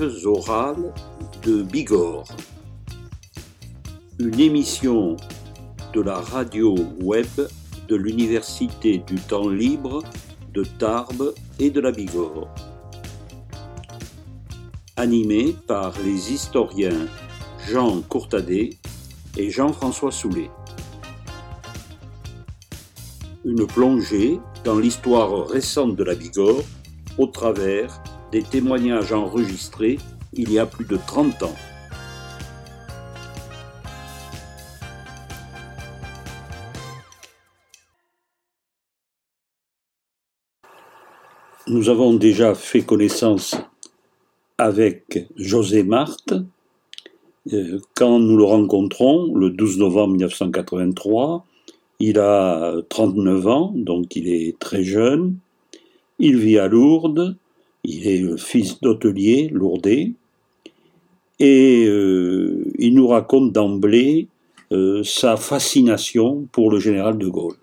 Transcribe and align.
Orales 0.00 0.94
de 1.44 1.62
Bigorre. 1.62 2.24
Une 4.18 4.40
émission 4.40 5.16
de 5.92 6.00
la 6.00 6.20
radio 6.20 6.74
web 7.02 7.26
de 7.86 7.96
l'Université 7.96 8.98
du 8.98 9.16
temps 9.16 9.50
libre 9.50 10.02
de 10.54 10.64
Tarbes 10.64 11.34
et 11.58 11.68
de 11.68 11.80
la 11.80 11.92
Bigorre. 11.92 12.48
Animée 14.96 15.54
par 15.66 15.92
les 16.02 16.32
historiens 16.32 17.06
Jean 17.68 18.00
Courtadet 18.00 18.70
et 19.36 19.50
Jean-François 19.50 20.12
Soulet. 20.12 20.50
Une 23.44 23.66
plongée 23.66 24.40
dans 24.64 24.78
l'histoire 24.78 25.46
récente 25.46 25.94
de 25.94 26.04
la 26.04 26.14
Bigorre 26.14 26.64
au 27.18 27.26
travers 27.26 28.02
des 28.32 28.42
témoignages 28.42 29.12
enregistrés 29.12 29.98
il 30.32 30.52
y 30.52 30.58
a 30.58 30.66
plus 30.66 30.84
de 30.84 30.96
30 30.96 31.42
ans. 31.42 31.56
Nous 41.66 41.88
avons 41.88 42.14
déjà 42.14 42.54
fait 42.54 42.82
connaissance 42.82 43.54
avec 44.58 45.26
José 45.36 45.84
Marthe 45.84 46.34
euh, 47.52 47.78
quand 47.94 48.18
nous 48.18 48.36
le 48.36 48.44
rencontrons 48.44 49.32
le 49.34 49.50
12 49.50 49.78
novembre 49.78 50.12
1983. 50.14 51.46
Il 52.00 52.18
a 52.18 52.74
39 52.88 53.46
ans, 53.46 53.72
donc 53.76 54.16
il 54.16 54.28
est 54.28 54.58
très 54.58 54.82
jeune. 54.82 55.36
Il 56.18 56.38
vit 56.38 56.58
à 56.58 56.66
Lourdes. 56.66 57.36
Il 57.84 58.06
est 58.06 58.38
fils 58.38 58.80
d'hôtelier 58.80 59.48
lourdais. 59.52 60.12
Et 61.40 61.86
euh, 61.86 62.70
il 62.78 62.94
nous 62.94 63.08
raconte 63.08 63.52
d'emblée 63.52 64.28
euh, 64.72 65.02
sa 65.02 65.36
fascination 65.36 66.46
pour 66.52 66.70
le 66.70 66.78
général 66.78 67.16
de 67.16 67.28
Gaulle. 67.28 67.56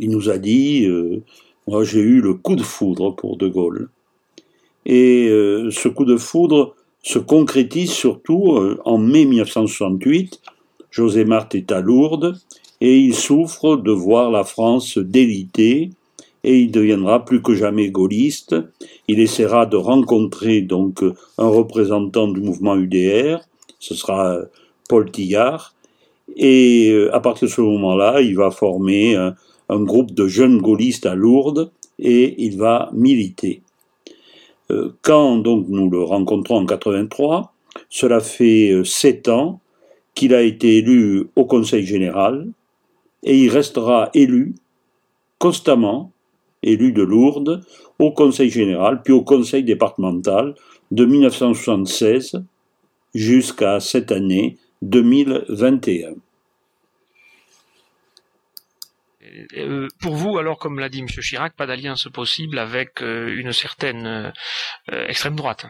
Il 0.00 0.10
nous 0.10 0.28
a 0.28 0.38
dit, 0.38 0.84
euh, 0.84 1.22
moi 1.68 1.84
j'ai 1.84 2.00
eu 2.00 2.20
le 2.20 2.34
coup 2.34 2.56
de 2.56 2.62
foudre 2.62 3.14
pour 3.14 3.36
de 3.36 3.46
Gaulle. 3.46 3.88
Et 4.84 5.28
ce 5.28 5.88
coup 5.88 6.06
de 6.06 6.16
foudre 6.16 6.74
se 7.02 7.18
concrétise 7.18 7.90
surtout 7.90 8.58
en 8.86 8.96
mai 8.96 9.26
1968. 9.26 10.40
José 10.90 11.26
Marthe 11.26 11.54
est 11.56 11.70
à 11.72 11.82
Lourdes 11.82 12.38
et 12.80 12.96
il 12.96 13.14
souffre 13.14 13.76
de 13.76 13.90
voir 13.90 14.30
la 14.30 14.44
France 14.44 14.96
délitée 14.96 15.90
et 16.44 16.58
il 16.60 16.70
deviendra 16.70 17.24
plus 17.24 17.42
que 17.42 17.54
jamais 17.54 17.90
gaulliste. 17.90 18.56
Il 19.08 19.20
essaiera 19.20 19.66
de 19.66 19.76
rencontrer 19.76 20.62
donc 20.62 21.02
un 21.38 21.48
représentant 21.48 22.28
du 22.28 22.40
mouvement 22.40 22.76
UDR, 22.76 23.40
ce 23.78 23.94
sera 23.94 24.38
Paul 24.88 25.10
Tillard, 25.10 25.74
et 26.36 26.90
euh, 26.90 27.14
à 27.14 27.20
partir 27.20 27.48
de 27.48 27.52
ce 27.52 27.60
moment-là, 27.60 28.20
il 28.20 28.36
va 28.36 28.50
former 28.50 29.16
un, 29.16 29.34
un, 29.68 29.80
groupe 29.80 30.12
de 30.12 30.26
jeunes 30.26 30.58
gaullistes 30.58 31.06
à 31.06 31.14
Lourdes 31.14 31.70
et 31.98 32.42
il 32.42 32.58
va 32.58 32.90
militer. 32.92 33.62
Euh, 34.70 34.92
quand 35.02 35.38
donc 35.38 35.66
nous 35.68 35.88
le 35.88 36.02
rencontrons 36.02 36.56
en 36.56 36.66
83, 36.66 37.52
cela 37.88 38.20
fait 38.20 38.70
euh, 38.70 38.84
sept 38.84 39.28
ans 39.28 39.60
qu'il 40.14 40.34
a 40.34 40.42
été 40.42 40.78
élu 40.78 41.28
au 41.36 41.44
Conseil 41.44 41.86
général 41.86 42.48
et 43.22 43.38
il 43.38 43.48
restera 43.48 44.10
élu 44.14 44.54
constamment 45.38 46.12
élu 46.62 46.92
de 46.92 47.02
Lourdes, 47.02 47.64
au 47.98 48.12
Conseil 48.12 48.50
général, 48.50 49.02
puis 49.02 49.12
au 49.12 49.22
Conseil 49.22 49.64
départemental 49.64 50.54
de 50.90 51.04
1976 51.04 52.42
jusqu'à 53.14 53.80
cette 53.80 54.12
année 54.12 54.58
2021. 54.82 56.14
Euh, 59.56 59.88
pour 60.00 60.14
vous, 60.14 60.38
alors, 60.38 60.58
comme 60.58 60.78
l'a 60.78 60.88
dit 60.88 61.00
M. 61.00 61.06
Chirac, 61.06 61.54
pas 61.54 61.66
d'alliance 61.66 62.08
possible 62.12 62.58
avec 62.58 63.02
euh, 63.02 63.34
une 63.36 63.52
certaine 63.52 64.32
euh, 64.92 65.06
extrême 65.06 65.36
droite? 65.36 65.66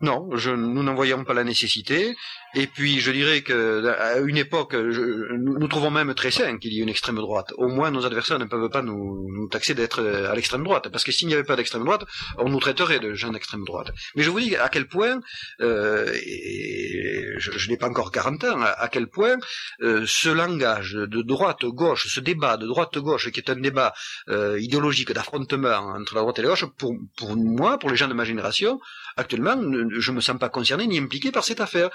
Non, 0.00 0.28
je, 0.36 0.50
nous 0.50 0.82
n'en 0.82 0.94
voyons 0.94 1.24
pas 1.24 1.34
la 1.34 1.44
nécessité. 1.44 2.14
Et 2.54 2.66
puis, 2.66 3.00
je 3.00 3.10
dirais 3.10 3.42
que 3.42 3.86
à 3.86 4.18
une 4.18 4.36
époque, 4.36 4.74
nous, 4.74 5.68
trouvons 5.68 5.90
même 5.90 6.14
très 6.14 6.30
sain 6.30 6.58
qu'il 6.58 6.72
y 6.72 6.78
ait 6.78 6.82
une 6.82 6.88
extrême 6.88 7.16
droite. 7.16 7.52
Au 7.56 7.68
moins, 7.68 7.90
nos 7.90 8.06
adversaires 8.06 8.38
ne 8.38 8.44
peuvent 8.44 8.68
pas 8.70 8.82
nous, 8.82 9.48
taxer 9.50 9.74
d'être 9.74 10.00
euh, 10.00 10.30
à 10.30 10.34
l'extrême 10.34 10.64
droite, 10.64 10.88
parce 10.90 11.04
que 11.04 11.12
s'il 11.12 11.28
n'y 11.28 11.34
avait 11.34 11.44
pas 11.44 11.56
d'extrême 11.56 11.84
droite, 11.84 12.04
on 12.38 12.48
nous 12.48 12.60
traiterait 12.60 13.00
de 13.00 13.14
gens 13.14 13.30
d'extrême 13.30 13.64
droite. 13.64 13.90
Mais 14.14 14.22
je 14.22 14.30
vous 14.30 14.40
dis 14.40 14.56
à 14.56 14.68
quel 14.68 14.86
point, 14.86 15.20
euh, 15.60 16.12
et 16.14 17.34
je, 17.38 17.68
n'ai 17.68 17.76
pas 17.76 17.88
encore 17.88 18.12
40 18.12 18.44
ans, 18.44 18.60
à, 18.62 18.88
quel 18.88 19.08
point 19.08 19.36
euh, 19.82 20.04
ce 20.06 20.28
langage 20.28 20.92
de 20.94 21.22
droite-gauche, 21.22 22.06
ce 22.08 22.20
débat 22.20 22.56
de 22.56 22.66
droite-gauche, 22.66 23.30
qui 23.30 23.40
est 23.40 23.50
un 23.50 23.56
débat 23.56 23.92
euh, 24.28 24.60
idéologique 24.60 25.12
d'affrontement 25.12 25.94
entre 25.96 26.14
la 26.14 26.20
droite 26.20 26.38
et 26.38 26.42
la 26.42 26.48
gauche, 26.48 26.64
pour, 26.76 27.36
moi, 27.36 27.78
pour 27.78 27.90
les 27.90 27.96
gens 27.96 28.08
de 28.08 28.14
ma 28.14 28.24
génération, 28.24 28.80
actuellement, 29.16 29.56
je 29.98 30.12
me 30.12 30.20
sens 30.20 30.38
pas 30.38 30.48
concerné 30.48 30.86
ni 30.86 30.98
impliqué 30.98 31.30
par 31.32 31.44
cette 31.44 31.60
affaire. 31.60 31.90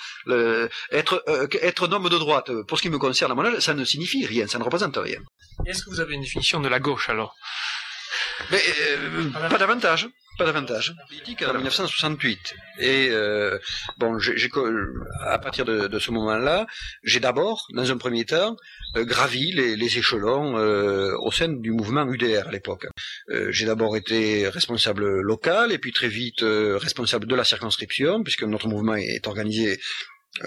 Être, 0.91 1.23
euh, 1.27 1.47
être 1.61 1.87
un 1.87 1.91
homme 1.91 2.09
de 2.09 2.17
droite, 2.17 2.51
pour 2.67 2.77
ce 2.77 2.83
qui 2.83 2.89
me 2.89 2.97
concerne 2.97 3.31
à 3.31 3.35
mon 3.35 3.45
âge, 3.45 3.59
ça 3.59 3.73
ne 3.73 3.85
signifie 3.85 4.25
rien, 4.25 4.47
ça 4.47 4.59
ne 4.59 4.63
représente 4.63 4.97
rien. 4.97 5.19
Est-ce 5.65 5.83
que 5.83 5.89
vous 5.89 5.99
avez 5.99 6.15
une 6.15 6.21
définition 6.21 6.59
de 6.59 6.69
la 6.69 6.79
gauche 6.79 7.09
alors? 7.09 7.35
Mais, 8.51 8.61
euh, 8.91 9.29
Pas 9.49 9.57
davantage 9.57 10.09
pas 10.39 10.45
davantage. 10.45 10.95
Politique 11.09 11.43
en 11.43 11.53
1968. 11.53 12.55
Et 12.79 13.09
euh, 13.11 13.59
bon, 13.97 14.17
j'ai, 14.19 14.49
à 15.25 15.37
partir 15.37 15.65
de, 15.65 15.99
ce 15.99 16.11
moment-là, 16.11 16.65
j'ai 17.03 17.19
d'abord, 17.19 17.67
dans 17.73 17.91
un 17.91 17.97
premier 17.97 18.23
temps, 18.23 18.55
euh, 18.95 19.03
gravi 19.03 19.51
les, 19.51 19.97
échelons 19.97 20.57
euh, 20.57 21.13
au 21.19 21.31
sein 21.31 21.49
du 21.49 21.71
mouvement 21.71 22.07
UDR 22.09 22.47
à 22.47 22.51
l'époque. 22.51 22.87
j'ai 23.49 23.65
d'abord 23.65 23.97
été 23.97 24.47
responsable 24.47 25.19
local 25.19 25.71
et 25.71 25.77
puis 25.77 25.91
très 25.91 26.07
vite 26.07 26.41
responsable 26.41 27.27
de 27.27 27.35
la 27.35 27.43
circonscription, 27.43 28.23
puisque 28.23 28.43
notre 28.43 28.67
mouvement 28.67 28.95
est 28.95 29.27
organisé 29.27 29.79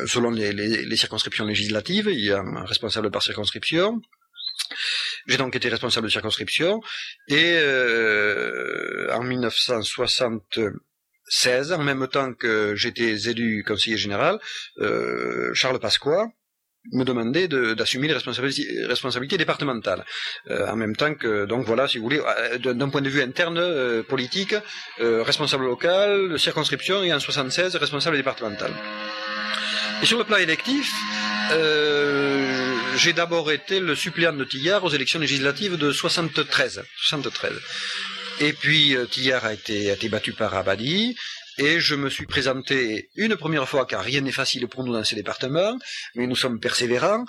selon 0.06 0.30
les, 0.30 0.96
circonscriptions 0.96 1.44
législatives. 1.44 2.08
Il 2.10 2.24
y 2.24 2.32
a 2.32 2.40
un 2.40 2.64
responsable 2.64 3.10
par 3.10 3.22
circonscription. 3.22 4.00
J'ai 5.26 5.36
donc 5.36 5.54
été 5.56 5.68
responsable 5.68 6.06
de 6.06 6.12
circonscription 6.12 6.80
et 7.28 7.56
euh, 7.56 9.12
en 9.12 9.22
1976, 9.22 11.72
en 11.72 11.82
même 11.82 12.08
temps 12.08 12.32
que 12.34 12.74
j'étais 12.74 13.28
élu 13.28 13.62
conseiller 13.64 13.96
général, 13.96 14.40
euh, 14.78 15.54
Charles 15.54 15.78
Pasqua 15.78 16.26
me 16.92 17.04
demandait 17.04 17.46
d'assumer 17.46 18.08
les 18.08 18.14
responsabilités, 18.14 19.38
départementales. 19.38 20.04
Euh, 20.50 20.66
en 20.66 20.74
même 20.74 20.96
temps 20.96 21.14
que, 21.14 21.44
donc 21.44 21.64
voilà, 21.64 21.86
si 21.86 21.98
vous 21.98 22.04
voulez, 22.04 22.20
d'un 22.58 22.88
point 22.88 23.02
de 23.02 23.08
vue 23.08 23.22
interne, 23.22 24.02
politique, 24.02 24.56
responsable 24.98 25.64
local, 25.64 26.36
circonscription 26.40 27.04
et 27.04 27.12
en 27.12 27.20
76, 27.20 27.76
responsable 27.76 28.16
départemental. 28.16 28.72
Et 30.02 30.06
sur 30.06 30.18
le 30.18 30.24
plan 30.24 30.38
électif, 30.38 30.92
euh, 31.52 32.74
j'ai 32.96 33.12
d'abord 33.12 33.52
été 33.52 33.78
le 33.78 33.94
suppléant 33.94 34.32
de 34.32 34.44
Tillard 34.44 34.82
aux 34.82 34.90
élections 34.90 35.20
législatives 35.20 35.76
de 35.76 35.92
73. 35.92 36.82
73. 36.96 37.52
Et 38.40 38.52
puis 38.52 38.96
euh, 38.96 39.06
Tillard 39.06 39.44
a 39.44 39.52
été, 39.52 39.90
a 39.90 39.94
été 39.94 40.08
battu 40.08 40.32
par 40.32 40.54
Abadi. 40.54 41.14
Et 41.58 41.80
je 41.80 41.94
me 41.94 42.08
suis 42.08 42.26
présenté 42.26 43.10
une 43.16 43.36
première 43.36 43.68
fois, 43.68 43.84
car 43.86 44.02
rien 44.02 44.22
n'est 44.22 44.32
facile 44.32 44.66
pour 44.68 44.84
nous 44.84 44.92
dans 44.92 45.04
ces 45.04 45.14
départements, 45.14 45.78
mais 46.14 46.26
nous 46.26 46.36
sommes 46.36 46.60
persévérants, 46.60 47.24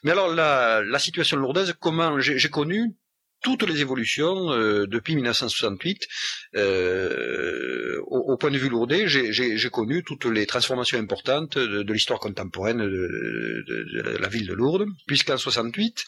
Mais 0.03 0.11
alors 0.11 0.33
la, 0.33 0.81
la 0.83 0.99
situation 0.99 1.37
lourdaise, 1.37 1.73
comment 1.79 2.19
j'ai 2.19 2.49
connu 2.49 2.95
toutes 3.43 3.63
les 3.63 3.81
évolutions 3.81 4.51
euh, 4.51 4.87
depuis 4.87 5.15
1968. 5.15 6.07
Euh, 6.55 7.99
au, 8.07 8.37
point 8.37 8.51
de 8.51 8.57
vue 8.57 8.69
lourdé, 8.69 9.07
j'ai 9.07 9.69
connu 9.69 10.03
toutes 10.03 10.25
les 10.25 10.45
transformations 10.45 10.97
importantes 10.97 11.57
de, 11.57 11.93
l'histoire 11.93 12.19
contemporaine 12.19 12.79
de, 12.79 14.17
la 14.19 14.27
ville 14.27 14.47
de 14.47 14.53
Lourdes, 14.53 14.85
puisqu'en 15.05 15.37
68, 15.37 16.03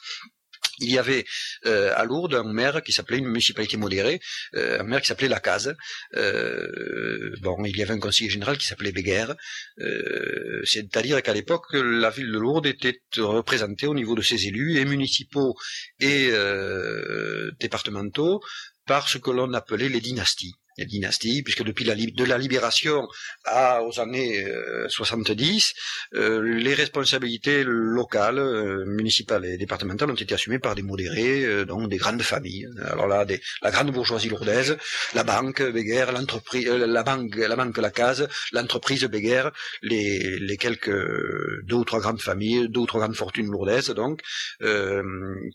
il 0.80 0.92
y 0.92 0.98
avait 0.98 1.26
euh, 1.66 1.94
à 1.96 2.06
Lourdes 2.06 2.36
un 2.36 2.52
maire 2.52 2.82
qui 2.84 2.92
s'appelait 2.92 3.18
une 3.18 3.28
municipalité 3.28 3.78
modérée, 3.78 4.20
euh, 4.56 4.80
un 4.80 4.84
maire 4.84 5.02
qui 5.02 5.08
s'appelait 5.08 5.28
Lacaze. 5.28 5.76
Euh, 6.16 7.36
bon, 7.42 7.64
il 7.66 7.78
y 7.78 7.82
avait 7.82 7.94
un 7.94 8.00
conseiller 8.00 8.30
général 8.30 8.58
qui 8.58 8.66
s'appelait 8.66 8.92
Béguerre. 8.92 9.36
Euh, 9.80 10.62
c'est-à-dire 10.64 11.22
qu'à 11.24 11.34
l'époque, 11.34 11.66
la 11.74 12.10
ville 12.10 12.32
de 12.32 12.38
Lourdes 12.38 12.66
était 12.66 13.02
représentée 13.18 13.88
au 13.88 13.94
niveau 13.94 14.16
de 14.16 14.22
ses 14.22 14.48
élus, 14.48 14.78
et 14.78 14.86
municipaux 14.86 15.56
et 16.00 16.32
départementaux, 17.60 18.42
par 18.86 19.08
ce 19.10 19.18
que 19.18 19.32
l'on 19.32 19.54
appelait 19.54 19.90
les 19.90 20.02
dynasties 20.02 20.56
les 20.78 20.86
dynasties, 20.86 21.42
puisque 21.44 21.64
depuis 21.64 21.86
la, 21.86 21.96
de 21.96 22.24
la 22.24 22.38
libération 22.38 23.08
à, 23.46 23.84
aux 23.84 24.00
années 24.00 24.46
70, 24.88 25.74
euh, 26.14 26.20
euh, 26.20 26.42
les 26.42 26.74
responsabilités 26.74 27.64
locales, 27.64 28.40
euh, 28.40 28.86
municipales 28.86 29.46
et 29.46 29.58
départementales 29.58 30.12
ont 30.12 30.16
été 30.16 30.34
assumées 30.34 30.60
par 30.60 30.76
des 30.76 30.82
modérés, 30.82 31.66
donc 31.66 31.90
des 31.90 31.98
grandes 31.98 32.22
familles. 32.22 32.68
Alors 32.86 33.08
là, 33.08 33.26
des, 33.26 33.42
la 33.62 33.72
grande 33.72 33.92
bourgeoisie 33.92 34.30
lourdaise, 34.30 34.78
la 35.14 35.24
banque 35.24 35.62
Béguerre, 35.62 36.12
l'entreprise, 36.12 36.68
la 36.68 37.04
banque, 37.04 37.36
la 37.36 37.56
banque 37.56 37.80
l'entreprise 38.52 39.04
Béguerre, 39.06 39.52
les, 39.82 40.40
les 40.40 40.58
quelques 40.58 40.92
deux 41.64 41.76
ou 41.76 41.86
trois 41.86 42.00
grandes 42.00 42.22
familles, 42.22 42.68
deux 42.70 42.82
ou 42.82 42.86
trois 42.86 43.02
grandes 43.02 43.16
fortunes 43.16 43.48
lourdaises, 43.48 43.90
donc, 43.90 44.22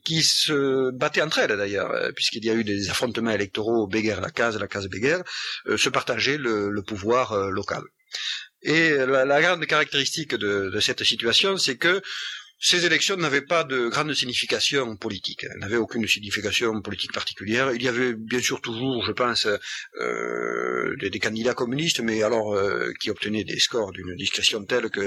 qui 0.04 0.22
se 0.22 0.90
battaient 0.92 1.22
entre 1.22 1.40
elles 1.40 1.56
d'ailleurs, 1.56 2.12
puisqu'il 2.14 2.44
y 2.44 2.50
a 2.50 2.54
eu 2.54 2.64
des 2.64 2.90
affrontements 2.90 3.30
électoraux 3.30 3.86
Béguerre 3.86 4.20
La 4.20 4.30
Euh, 5.66 5.76
se 5.76 5.88
partager 5.88 6.36
le, 6.38 6.82
pouvoir 6.82 7.32
euh, 7.32 7.50
local. 7.50 7.82
Et 8.62 8.90
la, 8.90 9.40
grande 9.40 9.64
caractéristique 9.66 10.34
de, 10.34 10.78
cette 10.80 11.02
situation, 11.04 11.56
c'est 11.56 11.76
que 11.76 12.02
ces 12.58 12.84
élections 12.84 13.16
n'avaient 13.16 13.40
pas 13.40 13.64
de 13.64 13.88
grande 13.88 14.12
signification 14.12 14.96
politique, 14.96 15.44
elles 15.44 15.58
n'avaient 15.60 15.78
aucune 15.78 16.06
signification 16.06 16.82
politique 16.82 17.12
particulière. 17.12 17.72
Il 17.72 17.82
y 17.82 17.88
avait 17.88 18.12
bien 18.12 18.42
sûr 18.42 18.60
toujours, 18.60 19.02
je 19.06 19.12
pense, 19.12 19.46
euh, 19.46 20.94
des, 21.00 21.18
candidats 21.18 21.54
communistes, 21.54 22.00
mais 22.00 22.22
alors 22.22 22.54
qui 23.00 23.08
obtenaient 23.08 23.44
des 23.44 23.58
scores 23.58 23.92
d'une 23.92 24.14
discrétion 24.16 24.62
telle 24.64 24.90
qu'on 24.90 25.00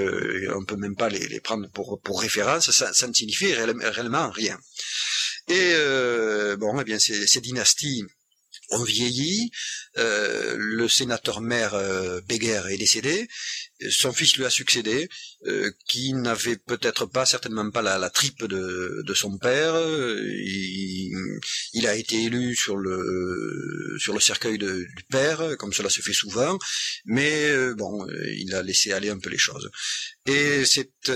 ne 0.60 0.66
peut 0.66 0.76
même 0.76 0.96
pas 0.96 1.08
les, 1.08 1.40
prendre 1.40 1.68
pour, 1.70 2.20
référence, 2.20 2.72
ça, 2.72 3.06
ne 3.06 3.12
signifiait 3.12 3.54
réellement, 3.54 4.30
rien. 4.30 4.58
Et 5.46 5.74
bon, 6.58 6.80
eh 6.80 6.84
bien, 6.84 6.98
ces 6.98 7.40
dynasties 7.40 8.04
ont 8.70 8.82
vieilli, 8.82 9.50
euh, 9.98 10.54
le 10.56 10.88
sénateur 10.88 11.40
maire 11.40 11.74
euh, 11.74 12.20
est 12.28 12.78
décédé, 12.78 13.28
son 13.90 14.12
fils 14.12 14.36
lui 14.36 14.44
a 14.44 14.50
succédé, 14.50 15.08
euh, 15.46 15.70
qui 15.86 16.14
n'avait 16.14 16.56
peut-être 16.56 17.06
pas, 17.06 17.26
certainement 17.26 17.70
pas 17.70 17.82
la, 17.82 18.10
tripe 18.10 18.44
de, 18.44 19.02
de, 19.06 19.14
son 19.14 19.36
père. 19.38 19.74
Il, 21.74 21.86
a 21.86 21.94
été 21.94 22.22
élu 22.22 22.56
sur 22.56 22.76
le 22.76 23.96
sur 23.98 24.14
le 24.14 24.20
cercueil 24.20 24.58
du 24.58 25.04
père, 25.10 25.56
comme 25.58 25.72
cela 25.72 25.90
se 25.90 26.00
fait 26.00 26.12
souvent, 26.12 26.58
mais 27.04 27.50
euh, 27.50 27.74
bon, 27.74 28.06
il 28.36 28.54
a 28.54 28.62
laissé 28.62 28.92
aller 28.92 29.10
un 29.10 29.18
peu 29.18 29.28
les 29.28 29.38
choses. 29.38 29.70
Et 30.26 30.64
cette, 30.64 31.10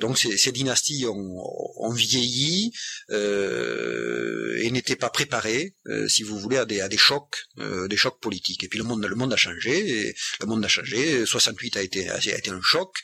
donc 0.00 0.18
ces, 0.18 0.52
dynasties 0.52 1.04
ont, 1.06 1.92
vieilli 1.92 2.72
et 3.10 4.70
n'étaient 4.70 4.96
pas 4.96 5.10
préparées, 5.10 5.74
si 6.08 6.22
vous 6.22 6.38
voulez, 6.38 6.56
à 6.56 6.64
des, 6.64 6.80
à 6.80 6.88
des 6.88 6.96
chocs, 6.96 7.36
des 7.58 7.96
chocs 7.96 8.20
politiques. 8.20 8.64
Et 8.64 8.68
puis 8.68 8.78
le 8.78 8.84
monde, 8.84 9.04
le 9.04 9.16
monde 9.16 9.32
a 9.34 9.36
changé. 9.36 10.14
Le 10.40 10.46
monde 10.46 10.64
a 10.64 10.68
changé. 10.68 11.26
68 11.26 11.76
a 11.76 11.82
a 11.98 12.18
été 12.18 12.50
un 12.50 12.60
choc. 12.62 12.94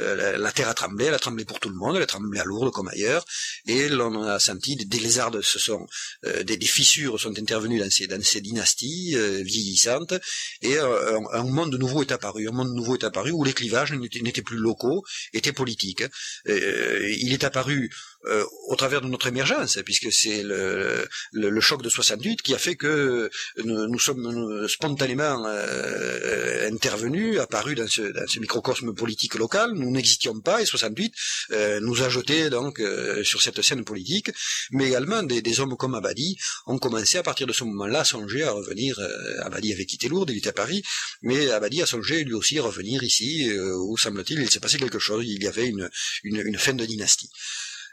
Euh, 0.00 0.36
la, 0.36 0.52
terre 0.52 0.68
a 0.68 0.74
tremblé. 0.74 1.06
Elle 1.06 1.14
a 1.14 1.18
tremblé 1.18 1.44
pour 1.44 1.60
tout 1.60 1.68
le 1.68 1.74
monde. 1.74 1.96
Elle 1.96 2.02
a 2.02 2.06
tremblé 2.06 2.38
à 2.40 2.44
Lourdes 2.44 2.72
comme 2.72 2.88
ailleurs. 2.88 3.24
Et 3.66 3.88
l'on 3.88 4.22
a 4.22 4.38
senti 4.38 4.76
des, 4.76 4.84
des 4.84 5.10
sont, 5.42 5.86
euh, 6.26 6.42
des, 6.42 6.58
fissures 6.60 7.20
sont 7.20 7.38
intervenues 7.38 7.78
dans 7.78 7.90
ces, 7.90 8.40
dynasties 8.40 9.14
euh, 9.16 9.42
vieillissantes. 9.42 10.14
Et 10.62 10.78
un, 10.78 11.44
monde 11.44 11.74
nouveau 11.76 12.02
est 12.02 12.12
apparu. 12.12 12.48
Un 12.48 12.52
monde 12.52 12.74
nouveau 12.74 12.94
est 12.94 13.04
apparu 13.04 13.30
où 13.30 13.44
les 13.44 13.52
clivages 13.52 13.92
n'étaient 13.92 14.42
plus 14.42 14.56
locaux, 14.56 15.04
étaient 15.32 15.52
politiques. 15.52 16.04
il 16.46 17.32
est 17.32 17.44
apparu 17.44 17.90
au 18.68 18.76
travers 18.76 19.02
de 19.02 19.06
notre 19.06 19.26
émergence, 19.26 19.78
puisque 19.84 20.10
c'est 20.10 20.42
le, 20.42 21.60
choc 21.60 21.82
de 21.82 21.88
68 21.88 22.42
qui 22.42 22.54
a 22.54 22.58
fait 22.58 22.74
que 22.74 23.30
nous, 23.62 23.98
sommes 23.98 24.66
spontanément 24.68 25.44
intervenus, 26.66 27.38
apparus 27.38 27.76
dans 27.76 27.86
ce, 27.86 28.02
ce, 28.26 28.38
microcosme 28.38 28.94
politique 28.94 29.34
local. 29.34 29.72
Nous 29.74 29.90
n'existions 29.90 30.40
pas 30.40 30.62
et 30.62 30.66
68 30.66 31.14
euh, 31.50 31.80
nous 31.80 32.02
a 32.02 32.08
jetés 32.08 32.50
donc 32.50 32.80
sur 33.22 33.42
cette 33.42 33.62
scène 33.62 33.84
politique, 33.84 34.30
mais 34.70 34.88
également 34.88 35.22
des, 35.22 35.60
hommes 35.60 35.76
comme 35.76 35.94
Abadi 35.94 36.36
ont 36.66 36.78
commencé 36.78 37.18
à 37.18 37.22
partir 37.22 37.46
de 37.46 37.52
ce 37.52 37.64
moment-là 37.64 38.00
à 38.00 38.04
songer 38.04 38.42
à 38.42 38.50
revenir. 38.50 38.98
Abadi 39.42 39.72
avait 39.72 39.86
quitté 39.86 40.08
Lourdes, 40.08 40.30
il 40.30 40.38
était 40.38 40.48
à 40.48 40.52
Paris, 40.52 40.82
mais 41.22 41.50
Abadi 41.50 41.82
a 41.82 41.86
songé 41.86 42.24
lui 42.24 42.34
aussi 42.34 42.58
à 42.58 42.62
revenir 42.62 43.02
ici, 43.02 43.48
où 43.58 43.96
semble-t-il 43.96 44.40
il 44.40 44.50
s'est 44.50 44.60
passé 44.60 44.78
quelque 44.78 44.98
chose. 44.98 45.24
Il 45.26 45.42
y 45.42 45.48
avait 45.48 45.66
une, 45.66 46.58
fin 46.58 46.74
de 46.74 46.84
dynastie. 46.84 47.30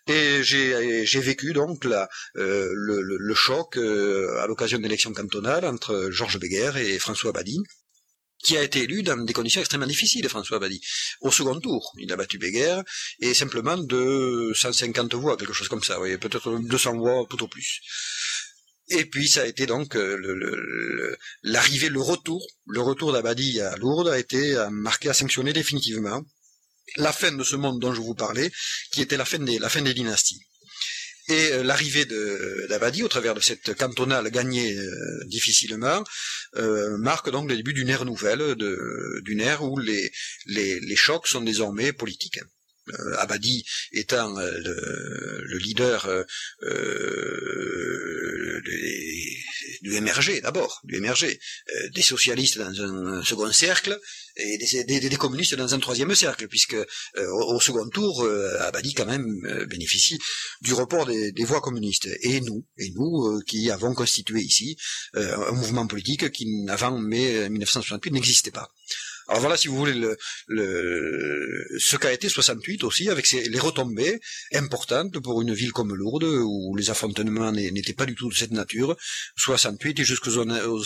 Et 0.07 0.43
j'ai 0.43 1.19
vécu 1.19 1.53
donc 1.53 1.85
euh, 1.85 2.07
le, 2.35 3.33
choc 3.35 3.77
euh, 3.77 4.39
à 4.41 4.47
l'occasion 4.47 4.77
de 4.77 4.83
l'élection 4.83 5.13
cantonale 5.13 5.65
entre 5.65 6.09
Georges 6.11 6.39
Béguer 6.39 6.71
et 6.77 6.99
François 6.99 7.31
Badi 7.31 7.59
qui 8.43 8.57
a 8.57 8.63
été 8.63 8.83
élu 8.83 9.03
dans 9.03 9.17
des 9.17 9.33
conditions 9.33 9.61
extrêmement 9.61 9.87
difficiles, 9.87 10.27
François 10.29 10.59
Badi. 10.59 10.81
Au 11.21 11.31
second 11.31 11.59
tour, 11.59 11.93
il 11.97 12.11
a 12.11 12.15
battu 12.15 12.37
Béguer, 12.37 12.81
et 13.19 13.33
simplement 13.33 13.77
de 13.77 14.51
150 14.55 15.13
voix, 15.15 15.37
quelque 15.37 15.53
chose 15.53 15.67
comme 15.67 15.83
ça, 15.83 15.99
oui, 15.99 16.17
peut-être 16.17 16.59
200 16.59 16.97
voix, 16.97 17.19
au 17.21 17.47
plus. 17.47 17.81
Et 18.89 19.05
puis 19.05 19.29
ça 19.29 19.43
a 19.43 19.45
été 19.45 19.65
donc 19.65 19.95
euh, 19.95 21.15
l'arrivée, 21.43 21.89
le, 21.89 22.01
retour, 22.01 22.45
le 22.65 22.81
retour 22.81 23.13
d'Abadi 23.13 23.61
à 23.61 23.75
Lourdes 23.77 24.09
a 24.09 24.19
été 24.19 24.55
marqué 24.69 25.09
à 25.09 25.13
sanctionner 25.13 25.53
définitivement 25.53 26.21
la 26.97 27.13
fin 27.13 27.31
de 27.31 27.43
ce 27.43 27.55
monde 27.55 27.79
dont 27.79 27.93
je 27.93 28.01
vous 28.01 28.15
parlais, 28.15 28.51
qui 28.91 29.01
était 29.01 29.17
la 29.17 29.25
fin 29.25 29.37
la 29.37 29.69
fin 29.69 29.81
des 29.81 29.93
dynasties. 29.93 30.41
Et 31.27 31.51
euh, 31.51 31.63
l'arrivée 31.63 32.05
d'Abadi 32.69 33.03
au 33.03 33.07
travers 33.07 33.33
de 33.35 33.39
cette 33.39 33.75
cantonale 33.75 34.29
gagnée 34.31 34.75
euh, 34.77 35.23
difficilement 35.25 36.03
euh, 36.57 36.97
marque 36.97 37.29
donc 37.29 37.49
le 37.49 37.55
début 37.55 37.73
d'une 37.73 37.89
ère 37.89 38.05
nouvelle, 38.05 38.55
d'une 39.23 39.41
ère 39.41 39.63
où 39.63 39.77
les, 39.77 40.11
les, 40.47 40.79
les, 40.79 40.95
chocs 40.95 41.27
sont 41.27 41.41
désormais 41.41 41.93
politiques. 41.93 42.39
Abadi 43.19 43.63
étant 43.91 44.33
le, 44.33 45.57
leader 45.57 46.25
du 49.81 49.99
MRG 49.99 50.41
d'abord, 50.41 50.81
du 50.83 50.99
MRG, 50.99 51.39
des 51.93 52.01
socialistes 52.01 52.57
dans 52.57 52.81
un 52.81 53.23
second 53.23 53.51
cercle, 53.51 53.99
et 54.37 54.57
des, 54.57 55.15
communistes 55.17 55.55
dans 55.55 55.73
un 55.73 55.79
troisième 55.79 56.13
cercle, 56.15 56.47
puisque 56.47 56.73
euh, 56.73 56.85
au, 57.31 57.59
second 57.59 57.87
tour, 57.89 58.23
euh, 58.23 58.59
Abadi 58.61 58.93
quand 58.93 59.05
même 59.05 59.25
euh, 59.45 59.65
bénéficie 59.65 60.19
du 60.61 60.73
report 60.73 61.05
des, 61.05 61.43
voix 61.43 61.61
communistes. 61.61 62.07
Et 62.21 62.39
nous, 62.41 62.65
et 62.77 62.91
nous 62.91 63.41
qui 63.45 63.69
avons 63.71 63.93
constitué 63.93 64.41
ici 64.41 64.77
un 65.13 65.51
mouvement 65.51 65.87
politique 65.87 66.31
qui, 66.31 66.47
avant 66.69 66.97
mai 66.99 67.49
1968, 67.49 68.11
n'existait 68.11 68.51
pas. 68.51 68.69
Alors 69.31 69.39
voilà, 69.39 69.55
si 69.55 69.69
vous 69.69 69.77
voulez, 69.77 69.93
le, 69.93 70.17
le, 70.47 71.65
ce 71.79 71.95
qu'a 71.95 72.11
été 72.11 72.27
68 72.27 72.83
aussi, 72.83 73.09
avec 73.09 73.31
les 73.31 73.59
retombées 73.59 74.19
importantes 74.53 75.19
pour 75.19 75.41
une 75.41 75.53
ville 75.53 75.71
comme 75.71 75.95
Lourdes, 75.95 76.25
où 76.25 76.75
les 76.75 76.89
affrontements 76.89 77.49
n'étaient 77.53 77.93
pas 77.93 78.05
du 78.05 78.13
tout 78.13 78.27
de 78.27 78.35
cette 78.35 78.51
nature. 78.51 78.97
68 79.37 80.01
et 80.01 80.03
jusqu'aux 80.03 80.37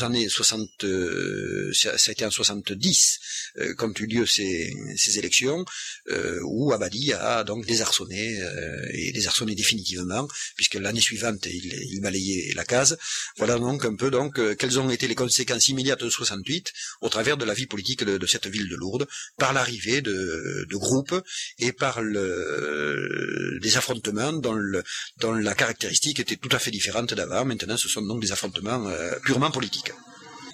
années 0.03 0.29
60, 0.29 0.83
euh, 0.83 1.71
ça 1.73 1.89
a 1.89 2.11
été 2.11 2.23
en 2.23 2.29
70, 2.29 3.19
euh, 3.57 3.73
quand 3.79 3.99
eu 3.99 4.05
lieu 4.05 4.27
ces, 4.27 4.71
élections, 5.17 5.65
euh, 6.11 6.39
où 6.43 6.71
Abadi 6.71 7.13
a 7.13 7.43
donc 7.43 7.65
désarçonné, 7.65 8.39
euh, 8.43 8.89
et 8.93 9.11
désarçonné 9.11 9.55
définitivement, 9.55 10.27
puisque 10.55 10.75
l'année 10.75 11.01
suivante, 11.01 11.47
il, 11.47 11.65
il 11.65 11.99
balayait 11.99 12.53
la 12.53 12.63
case. 12.63 12.95
Voilà 13.37 13.57
donc 13.57 13.85
un 13.85 13.95
peu 13.95 14.11
donc 14.11 14.39
quelles 14.57 14.79
ont 14.79 14.91
été 14.91 15.07
les 15.07 15.15
conséquences 15.15 15.67
immédiates 15.67 16.03
de 16.03 16.11
68 16.11 16.71
au 17.01 17.09
travers 17.09 17.37
de 17.37 17.45
la 17.45 17.55
vie 17.55 17.65
politique 17.65 18.03
de, 18.03 18.19
de 18.19 18.34
cette 18.35 18.47
ville 18.47 18.69
de 18.69 18.75
Lourdes, 18.75 19.07
par 19.37 19.53
l'arrivée 19.53 20.01
de, 20.01 20.67
groupes 20.73 21.15
et 21.59 21.71
par 21.71 22.01
des 22.01 23.77
affrontements 23.77 24.33
dont, 24.33 25.33
la 25.33 25.55
caractéristique 25.55 26.19
était 26.19 26.35
tout 26.35 26.49
à 26.51 26.59
fait 26.59 26.71
différente 26.71 27.13
d'avant. 27.13 27.45
Maintenant, 27.45 27.77
ce 27.77 27.87
sont 27.87 28.01
donc 28.01 28.21
des 28.21 28.31
affrontements 28.31 28.87
euh, 28.87 29.15
purement 29.23 29.51
politiques 29.51 29.91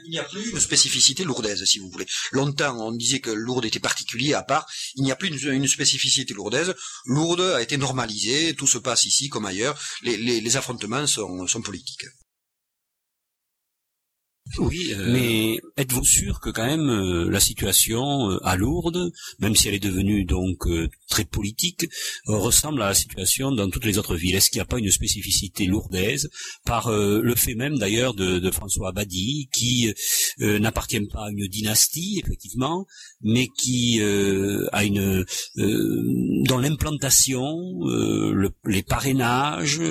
il 0.03 0.11
n'y 0.11 0.19
a 0.19 0.23
plus 0.23 0.50
une 0.50 0.59
spécificité 0.59 1.23
lourdaise, 1.23 1.63
si 1.63 1.77
vous 1.77 1.89
voulez. 1.89 2.07
Longtemps, 2.31 2.75
on 2.79 2.91
disait 2.91 3.19
que 3.19 3.29
Lourdes 3.29 3.65
était 3.65 3.79
particulier 3.79 4.33
à 4.33 4.41
part. 4.41 4.65
Il 4.95 5.03
n'y 5.03 5.11
a 5.11 5.15
plus 5.15 5.29
une, 5.29 5.67
spécificité 5.67 6.33
lourdaise. 6.33 6.73
Lourdes 7.05 7.53
a 7.55 7.61
été 7.61 7.77
normalisée. 7.77 8.55
Tout 8.55 8.67
se 8.67 8.79
passe 8.79 9.05
ici 9.05 9.29
comme 9.29 9.45
ailleurs. 9.45 9.79
Les, 10.01 10.57
affrontements 10.57 11.05
sont 11.07 11.61
politiques. 11.63 12.05
Oui, 14.58 14.93
euh... 14.93 15.12
mais 15.12 15.60
êtes-vous 15.77 16.03
sûr 16.03 16.39
que 16.39 16.50
quand 16.50 16.65
même 16.65 16.89
euh, 16.89 17.29
la 17.29 17.39
situation 17.39 18.31
euh, 18.31 18.39
à 18.43 18.55
Lourdes, 18.55 19.12
même 19.39 19.55
si 19.55 19.67
elle 19.67 19.75
est 19.75 19.79
devenue 19.79 20.25
donc 20.25 20.67
euh, 20.67 20.89
très 21.11 21.25
politique, 21.25 21.87
ressemble 22.25 22.81
à 22.81 22.87
la 22.87 22.93
situation 22.93 23.51
dans 23.51 23.69
toutes 23.69 23.85
les 23.85 23.97
autres 23.97 24.15
villes 24.15 24.35
Est-ce 24.35 24.49
qu'il 24.49 24.57
n'y 24.57 24.63
a 24.63 24.65
pas 24.65 24.79
une 24.79 24.91
spécificité 24.91 25.65
lourdaise 25.65 26.29
par 26.65 26.89
le 26.91 27.35
fait 27.35 27.55
même 27.55 27.77
d'ailleurs 27.77 28.13
de, 28.13 28.51
François 28.51 28.89
Abadi, 28.89 29.47
qui 29.53 29.93
n'appartient 30.39 30.99
pas 31.01 31.25
à 31.25 31.29
une 31.29 31.47
dynastie 31.47 32.21
effectivement, 32.23 32.85
mais 33.21 33.47
qui 33.47 34.01
a 34.01 34.83
une 34.83 35.25
dans 36.45 36.57
l'implantation, 36.57 37.85
le, 37.85 38.49
les 38.65 38.83
parrainages 38.83 39.81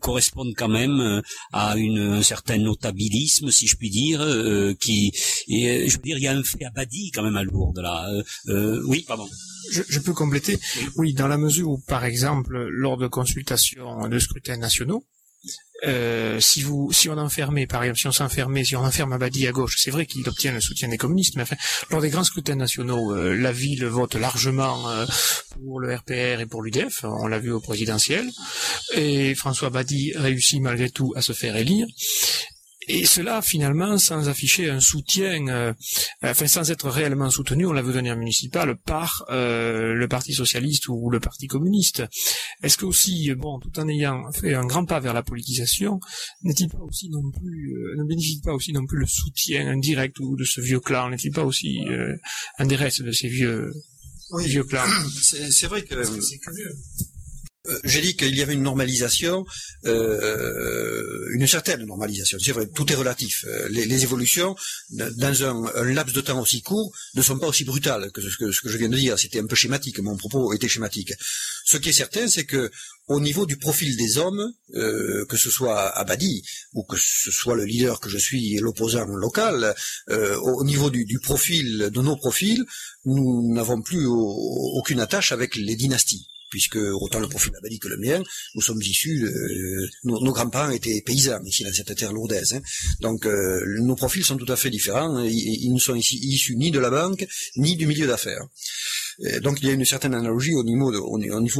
correspondent 0.00 0.54
quand 0.56 0.68
même 0.68 1.22
à 1.52 1.74
un 1.74 2.22
certain 2.22 2.58
notabilisme, 2.58 3.50
si 3.50 3.66
je 3.66 3.76
puis 3.76 3.90
dire, 3.90 4.20
euh, 4.20 4.74
qui, 4.74 5.12
je 5.48 5.96
veux 5.96 6.02
dire, 6.02 6.18
il 6.18 6.24
y 6.24 6.28
a 6.28 6.32
un 6.32 6.42
fait 6.42 6.64
abadi 6.64 7.10
quand 7.10 7.22
même 7.22 7.36
à 7.36 7.42
Lourdes 7.42 7.78
là. 7.78 8.08
Euh, 8.10 8.22
euh, 8.48 8.82
oui, 8.86 9.04
pardon. 9.06 9.28
Je, 9.70 9.82
je, 9.88 9.98
peux 10.00 10.12
compléter. 10.12 10.58
Oui, 10.96 11.14
dans 11.14 11.28
la 11.28 11.38
mesure 11.38 11.68
où, 11.70 11.78
par 11.78 12.04
exemple, 12.04 12.56
lors 12.68 12.96
de 12.96 13.06
consultations 13.06 14.08
de 14.08 14.18
scrutins 14.18 14.56
nationaux, 14.56 15.04
euh, 15.84 16.38
si 16.38 16.62
vous, 16.62 16.92
si 16.92 17.08
on 17.08 17.18
enfermait, 17.18 17.66
par 17.66 17.82
exemple, 17.82 17.98
si 17.98 18.06
on 18.06 18.12
s'enfermait, 18.12 18.62
si 18.62 18.76
on 18.76 18.84
enferme 18.84 19.12
Abadi 19.12 19.48
à 19.48 19.52
gauche, 19.52 19.76
c'est 19.78 19.90
vrai 19.90 20.06
qu'il 20.06 20.26
obtient 20.28 20.52
le 20.52 20.60
soutien 20.60 20.88
des 20.88 20.96
communistes, 20.96 21.34
mais 21.34 21.42
enfin, 21.42 21.56
lors 21.90 22.00
des 22.00 22.10
grands 22.10 22.22
scrutins 22.22 22.54
nationaux, 22.54 23.12
euh, 23.12 23.34
la 23.34 23.50
ville 23.50 23.84
vote 23.86 24.14
largement 24.14 24.88
euh, 24.90 25.06
pour 25.50 25.80
le 25.80 25.92
RPR 25.92 26.40
et 26.40 26.46
pour 26.46 26.62
l'UDF, 26.62 27.02
on 27.02 27.26
l'a 27.26 27.40
vu 27.40 27.50
au 27.50 27.58
présidentiel, 27.58 28.30
et 28.94 29.34
François 29.34 29.68
Abadi 29.68 30.12
réussit 30.14 30.60
malgré 30.60 30.88
tout 30.88 31.12
à 31.16 31.22
se 31.22 31.32
faire 31.32 31.56
élire. 31.56 31.86
Et 32.88 33.06
cela, 33.06 33.42
finalement, 33.42 33.96
sans 33.98 34.28
afficher 34.28 34.68
un 34.68 34.80
soutien, 34.80 35.46
euh, 35.48 35.72
enfin 36.22 36.46
sans 36.46 36.70
être 36.70 36.88
réellement 36.88 37.30
soutenu, 37.30 37.66
on 37.66 37.72
l'a 37.72 37.82
vu 37.82 37.92
dernière 37.92 38.16
municipale, 38.16 38.76
par 38.76 39.24
euh, 39.30 39.94
le 39.94 40.08
Parti 40.08 40.32
socialiste 40.32 40.88
ou 40.88 41.10
le 41.10 41.20
Parti 41.20 41.46
communiste. 41.46 42.02
Est-ce 42.62 42.76
que 42.76 42.84
aussi, 42.84 43.32
bon, 43.34 43.60
tout 43.60 43.78
en 43.78 43.88
ayant 43.88 44.30
fait 44.32 44.54
un 44.54 44.66
grand 44.66 44.84
pas 44.84 45.00
vers 45.00 45.14
la 45.14 45.22
politisation, 45.22 46.00
n'est-il 46.42 46.68
pas 46.68 46.80
aussi 46.80 47.08
non 47.10 47.30
plus, 47.30 47.74
euh, 47.76 47.96
ne 47.98 48.04
bénéficie 48.04 48.40
pas 48.40 48.52
aussi 48.52 48.72
non 48.72 48.84
plus 48.86 48.98
le 48.98 49.06
soutien 49.06 49.68
indirect 49.68 50.18
ou 50.18 50.36
de 50.36 50.44
ce 50.44 50.60
vieux 50.60 50.80
clan 50.80 51.10
N'est-il 51.10 51.32
pas 51.32 51.44
aussi 51.44 51.84
euh, 51.88 52.16
un 52.58 52.66
des 52.66 52.76
restes 52.76 53.02
de 53.02 53.12
ces 53.12 53.28
vieux, 53.28 53.72
oui. 54.32 54.46
vieux 54.46 54.64
clans 54.64 54.84
C'est 55.22 55.66
vrai 55.66 55.82
que. 55.82 56.02
C'est 56.04 56.38
curieux. 56.38 56.74
Euh, 57.68 57.78
J'ai 57.84 58.00
dit 58.00 58.16
qu'il 58.16 58.34
y 58.34 58.42
avait 58.42 58.54
une 58.54 58.62
normalisation, 58.62 59.44
euh, 59.86 61.28
une 61.34 61.46
certaine 61.46 61.84
normalisation. 61.84 62.38
C'est 62.40 62.50
vrai, 62.50 62.66
tout 62.66 62.90
est 62.92 62.96
relatif. 62.96 63.44
Euh, 63.46 63.68
les, 63.70 64.02
évolutions, 64.02 64.56
dans 64.90 65.44
un, 65.44 65.84
laps 65.84 66.12
de 66.12 66.20
temps 66.20 66.40
aussi 66.40 66.62
court, 66.62 66.92
ne 67.14 67.22
sont 67.22 67.38
pas 67.38 67.46
aussi 67.46 67.64
brutales 67.64 68.10
que 68.10 68.20
ce 68.20 68.36
que, 68.36 68.50
je 68.50 68.78
viens 68.78 68.88
de 68.88 68.96
dire. 68.96 69.16
C'était 69.16 69.38
un 69.38 69.46
peu 69.46 69.54
schématique. 69.54 70.00
Mon 70.00 70.16
propos 70.16 70.52
était 70.52 70.68
schématique. 70.68 71.12
Ce 71.64 71.76
qui 71.76 71.90
est 71.90 71.92
certain, 71.92 72.26
c'est 72.26 72.44
que 72.44 72.68
au 73.06 73.20
niveau 73.20 73.46
du 73.46 73.56
profil 73.58 73.96
des 73.96 74.18
hommes, 74.18 74.52
euh, 74.74 75.24
que 75.26 75.36
ce 75.36 75.50
soit 75.50 75.88
Abadi 75.96 76.42
ou 76.72 76.82
que 76.82 76.96
ce 76.98 77.30
soit 77.30 77.54
le 77.54 77.64
leader 77.64 78.00
que 78.00 78.08
je 78.08 78.18
suis, 78.18 78.56
l'opposant 78.56 79.04
local, 79.04 79.74
au 80.08 80.64
niveau 80.64 80.90
du, 80.90 81.20
profil 81.20 81.90
de 81.92 82.02
nos 82.02 82.16
profils, 82.16 82.64
nous 83.04 83.52
n'avons 83.54 83.80
plus 83.82 84.06
au, 84.06 84.38
aucune 84.78 85.00
attache 85.00 85.30
avec 85.30 85.54
les 85.54 85.76
dynasties 85.76 86.26
puisque 86.52 86.76
autant 86.76 87.18
le 87.18 87.28
profil 87.28 87.50
Abadi 87.56 87.78
que 87.78 87.88
le 87.88 87.96
mien, 87.96 88.22
nous 88.54 88.60
sommes 88.60 88.82
issus, 88.82 89.24
euh, 89.24 89.88
nos, 90.04 90.32
grands-parents 90.32 90.70
étaient 90.70 91.00
paysans 91.00 91.42
ici 91.46 91.64
dans 91.64 91.72
cette 91.72 91.96
terre 91.96 92.12
lourdaise. 92.12 92.52
Hein. 92.52 92.60
Donc 93.00 93.24
euh, 93.24 93.58
nos 93.80 93.96
profils 93.96 94.22
sont 94.22 94.36
tout 94.36 94.52
à 94.52 94.56
fait 94.56 94.68
différents. 94.68 95.18
Ils, 95.24 95.64
ils 95.64 95.72
ne 95.72 95.78
sont 95.78 95.94
ici 95.94 96.18
issus 96.22 96.54
ni 96.56 96.70
de 96.70 96.78
la 96.78 96.90
banque 96.90 97.26
ni 97.56 97.74
du 97.74 97.86
milieu 97.86 98.06
d'affaires. 98.06 98.46
Donc 99.40 99.58
il 99.62 99.68
y 99.68 99.70
a 99.70 99.74
une 99.74 99.84
certaine 99.84 100.14
analogie 100.14 100.54
au 100.54 100.64
niveau, 100.64 100.90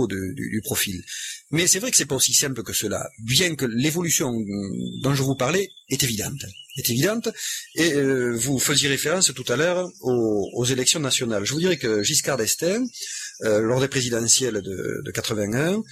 du, 0.06 0.60
profil. 0.62 1.02
Mais 1.50 1.66
c'est 1.66 1.78
vrai 1.78 1.90
que 1.90 1.96
c'est 1.96 2.06
pas 2.06 2.16
aussi 2.16 2.34
simple 2.34 2.62
que 2.62 2.72
cela, 2.72 3.08
bien 3.18 3.54
que 3.54 3.66
l'évolution 3.66 4.30
dont 5.02 5.14
je 5.14 5.22
vous 5.22 5.36
parlais 5.36 5.70
est 5.88 6.02
évidente. 6.02 6.44
Est 6.78 6.88
évidente. 6.88 7.28
Et 7.74 7.92
euh, 7.92 8.34
vous 8.34 8.58
faisiez 8.58 8.88
référence 8.88 9.30
tout 9.34 9.44
à 9.48 9.56
l'heure 9.56 9.90
aux, 10.00 10.50
aux, 10.54 10.64
élections 10.64 11.00
nationales. 11.00 11.44
Je 11.44 11.52
vous 11.52 11.60
dirais 11.60 11.76
que 11.76 12.02
Giscard 12.02 12.38
d'Estaing, 12.38 12.86
euh, 13.44 13.60
lors 13.60 13.80
des 13.80 13.88
présidentielles 13.88 14.62
de, 14.62 15.02
de 15.04 15.10
81, 15.10 15.82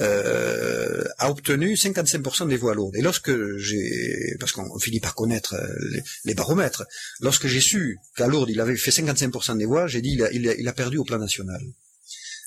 euh, 0.00 1.04
a 1.18 1.30
obtenu 1.30 1.74
55% 1.74 2.48
des 2.48 2.56
voix 2.56 2.74
lourdes. 2.74 2.96
Et 2.96 3.02
lorsque 3.02 3.32
j'ai, 3.56 4.36
parce 4.38 4.52
qu'on 4.52 4.78
finit 4.78 5.00
par 5.00 5.14
connaître 5.14 5.56
les, 5.92 6.02
les 6.24 6.34
baromètres, 6.34 6.84
lorsque 7.20 7.46
j'ai 7.46 7.60
su 7.60 7.98
qu'à 8.16 8.26
Lourdes 8.26 8.50
il 8.50 8.60
avait 8.60 8.76
fait 8.76 8.90
55% 8.90 9.58
des 9.58 9.66
voix, 9.66 9.86
j'ai 9.86 10.00
dit 10.00 10.18
il 10.32 10.54
il 10.58 10.68
a 10.68 10.72
perdu 10.72 10.98
au 10.98 11.04
plan 11.04 11.18
national. 11.18 11.60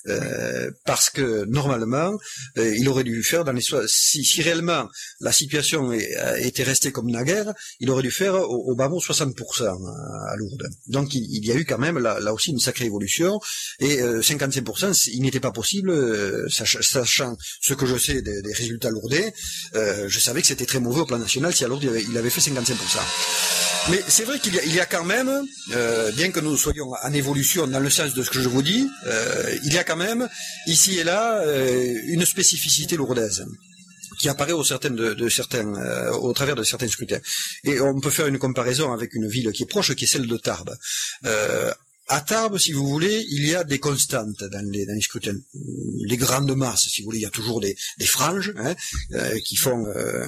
Euh, 0.07 0.69
parce 0.85 1.09
que 1.09 1.45
normalement, 1.45 2.17
euh, 2.57 2.75
il 2.75 2.89
aurait 2.89 3.03
dû 3.03 3.23
faire 3.23 3.45
dans 3.45 3.53
les 3.53 3.61
si, 3.87 4.23
si 4.23 4.41
réellement 4.41 4.89
la 5.21 5.31
situation 5.31 5.93
est, 5.93 6.13
était 6.39 6.63
restée 6.63 6.91
comme 6.91 7.09
naguère, 7.09 7.53
il 7.79 7.89
aurait 7.89 8.03
dû 8.03 8.11
faire 8.11 8.35
au, 8.35 8.71
au 8.71 8.75
bas 8.75 8.89
mot 8.89 8.99
60% 8.99 9.63
à, 9.63 10.31
à 10.31 10.35
Lourdes. 10.35 10.67
Donc 10.87 11.13
il, 11.13 11.23
il, 11.23 11.45
y 11.45 11.51
a 11.51 11.55
eu 11.55 11.65
quand 11.65 11.77
même 11.77 11.97
là, 11.99 12.19
là 12.19 12.33
aussi 12.33 12.51
une 12.51 12.59
sacrée 12.59 12.85
évolution 12.85 13.39
et 13.79 14.01
euh, 14.01 14.21
55%, 14.21 15.09
il 15.13 15.21
n'était 15.21 15.39
pas 15.39 15.51
possible, 15.51 15.89
euh, 15.89 16.47
sach, 16.49 16.77
sachant 16.81 17.37
ce 17.61 17.73
que 17.73 17.85
je 17.85 17.97
sais 17.97 18.21
des, 18.21 18.41
des 18.41 18.53
résultats 18.53 18.89
lourdais, 18.89 19.33
euh, 19.75 20.07
je 20.07 20.19
savais 20.19 20.41
que 20.41 20.47
c'était 20.47 20.65
très 20.65 20.79
mauvais 20.79 21.01
au 21.01 21.05
plan 21.05 21.17
national 21.19 21.53
si 21.53 21.63
à 21.63 21.67
Lourdes 21.67 21.83
il 21.83 21.89
avait, 21.89 22.03
il 22.03 22.17
avait 22.17 22.29
fait 22.29 22.41
55%. 22.41 23.72
Mais 23.89 24.01
c'est 24.07 24.23
vrai 24.23 24.39
qu'il 24.39 24.55
y, 24.55 24.75
y, 24.75 24.79
a 24.79 24.85
quand 24.85 25.03
même, 25.03 25.45
euh, 25.73 26.11
bien 26.13 26.31
que 26.31 26.39
nous 26.39 26.55
soyons 26.55 26.93
en 26.93 27.13
évolution 27.13 27.67
dans 27.67 27.81
le 27.81 27.89
sens 27.89 28.13
de 28.13 28.23
ce 28.23 28.29
que 28.29 28.39
je 28.39 28.47
vous 28.47 28.61
dis, 28.61 28.89
euh, 29.07 29.57
il 29.63 29.73
y 29.73 29.77
a 29.77 29.83
quand 29.83 29.97
même, 29.97 30.29
ici 30.67 30.99
et 30.99 31.03
là, 31.03 31.41
euh, 31.41 31.99
une 32.05 32.25
spécificité 32.25 32.95
lourdaise 32.95 33.45
qui 34.19 34.29
apparaît 34.29 34.53
au, 34.53 34.63
certaines 34.63 34.95
de, 34.95 35.13
de 35.13 35.29
euh, 35.55 36.11
au 36.11 36.31
travers 36.33 36.55
de 36.55 36.63
certains 36.63 36.87
scrutins. 36.87 37.19
Et 37.63 37.79
on 37.81 37.99
peut 37.99 38.09
faire 38.09 38.27
une 38.27 38.39
comparaison 38.39 38.93
avec 38.93 39.13
une 39.15 39.27
ville 39.27 39.51
qui 39.51 39.63
est 39.63 39.67
proche, 39.69 39.93
qui 39.95 40.05
est 40.05 40.07
celle 40.07 40.27
de 40.27 40.37
Tarbes. 40.37 40.75
Euh, 41.25 41.73
à 42.13 42.21
Tarbes, 42.21 42.59
si 42.59 42.73
vous 42.73 42.87
voulez, 42.87 43.25
il 43.31 43.47
y 43.47 43.55
a 43.55 43.63
des 43.63 43.79
constantes 43.79 44.43
dans 44.43 44.63
les, 44.71 44.85
dans 44.85 44.93
les 44.93 45.01
scrutins. 45.01 45.39
Les 46.05 46.15
grandes 46.15 46.55
masses, 46.55 46.87
si 46.87 47.01
vous 47.01 47.05
voulez, 47.05 47.17
il 47.17 47.23
y 47.23 47.25
a 47.25 47.31
toujours 47.31 47.59
des, 47.59 47.75
des 47.97 48.05
franges 48.05 48.53
hein, 48.57 48.75
euh, 49.13 49.39
qui 49.39 49.55
font 49.55 49.83
euh, 49.87 50.27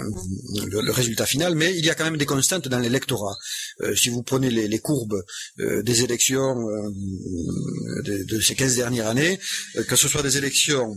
le, 0.66 0.92
résultat 0.92 1.28
final, 1.28 1.54
mais 1.54 1.78
il 1.78 1.86
y 1.86 1.92
a 1.92 1.96
quand 1.96 2.06
même 2.06 2.18
des 2.18 2.26
constantes 2.26 2.68
dans 2.68 2.80
l'électorat. 2.80 3.36
Euh, 3.82 3.96
si 3.96 4.10
vous 4.10 4.24
prenez 4.24 4.50
les, 4.50 4.68
les 4.68 4.80
courbes 4.80 5.24
euh, 5.60 5.84
des 5.84 6.02
élections 6.04 6.68
euh, 6.68 6.90
de, 8.04 8.24
de, 8.24 8.42
ces 8.42 8.56
15 8.56 8.78
dernières 8.78 9.08
années, 9.08 9.38
que 9.88 9.96
ce 9.96 10.08
soit 10.08 10.24
des 10.24 10.38
élections 10.38 10.96